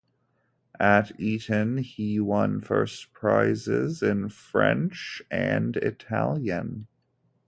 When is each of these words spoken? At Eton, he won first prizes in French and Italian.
At 0.79 1.11
Eton, 1.19 1.77
he 1.77 2.19
won 2.19 2.59
first 2.61 3.13
prizes 3.13 4.01
in 4.01 4.29
French 4.29 5.21
and 5.29 5.77
Italian. 5.77 6.87